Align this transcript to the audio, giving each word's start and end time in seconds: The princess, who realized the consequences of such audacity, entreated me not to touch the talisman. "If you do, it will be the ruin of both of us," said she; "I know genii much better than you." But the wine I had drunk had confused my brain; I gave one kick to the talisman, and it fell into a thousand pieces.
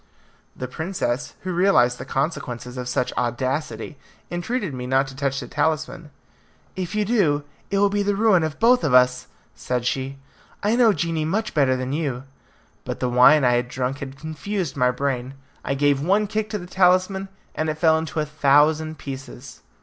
The 0.55 0.67
princess, 0.67 1.35
who 1.41 1.53
realized 1.53 1.99
the 1.99 2.05
consequences 2.05 2.75
of 2.75 2.89
such 2.89 3.13
audacity, 3.19 3.99
entreated 4.31 4.73
me 4.73 4.87
not 4.87 5.05
to 5.09 5.15
touch 5.15 5.39
the 5.39 5.47
talisman. 5.47 6.09
"If 6.75 6.95
you 6.95 7.05
do, 7.05 7.43
it 7.69 7.77
will 7.77 7.87
be 7.91 8.01
the 8.01 8.15
ruin 8.15 8.41
of 8.41 8.57
both 8.59 8.83
of 8.83 8.95
us," 8.95 9.27
said 9.53 9.85
she; 9.85 10.17
"I 10.63 10.75
know 10.75 10.91
genii 10.91 11.25
much 11.25 11.53
better 11.53 11.77
than 11.77 11.93
you." 11.93 12.23
But 12.83 12.99
the 12.99 13.09
wine 13.09 13.43
I 13.43 13.51
had 13.53 13.67
drunk 13.69 13.99
had 13.99 14.17
confused 14.17 14.75
my 14.75 14.89
brain; 14.89 15.35
I 15.63 15.75
gave 15.75 16.01
one 16.01 16.25
kick 16.25 16.49
to 16.49 16.57
the 16.57 16.65
talisman, 16.65 17.29
and 17.53 17.69
it 17.69 17.75
fell 17.77 17.95
into 17.99 18.19
a 18.19 18.25
thousand 18.25 18.97
pieces. 18.97 19.61